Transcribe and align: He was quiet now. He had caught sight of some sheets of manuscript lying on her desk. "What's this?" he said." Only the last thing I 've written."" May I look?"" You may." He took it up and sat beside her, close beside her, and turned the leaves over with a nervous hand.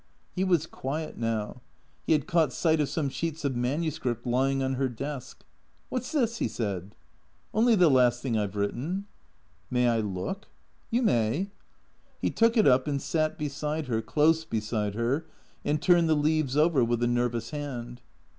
He 0.35 0.43
was 0.43 0.65
quiet 0.65 1.15
now. 1.15 1.61
He 2.07 2.13
had 2.13 2.25
caught 2.25 2.51
sight 2.51 2.79
of 2.79 2.89
some 2.89 3.07
sheets 3.07 3.45
of 3.45 3.55
manuscript 3.55 4.25
lying 4.25 4.63
on 4.63 4.73
her 4.73 4.89
desk. 4.89 5.43
"What's 5.89 6.11
this?" 6.11 6.37
he 6.37 6.47
said." 6.47 6.95
Only 7.53 7.75
the 7.75 7.87
last 7.87 8.19
thing 8.23 8.35
I 8.35 8.47
've 8.47 8.55
written."" 8.55 9.05
May 9.69 9.87
I 9.87 9.99
look?"" 9.99 10.47
You 10.89 11.03
may." 11.03 11.51
He 12.19 12.31
took 12.31 12.57
it 12.57 12.65
up 12.67 12.87
and 12.87 12.99
sat 12.99 13.37
beside 13.37 13.85
her, 13.89 14.01
close 14.01 14.43
beside 14.43 14.95
her, 14.95 15.27
and 15.63 15.79
turned 15.79 16.09
the 16.09 16.15
leaves 16.15 16.57
over 16.57 16.83
with 16.83 17.03
a 17.03 17.07
nervous 17.07 17.51
hand. 17.51 18.01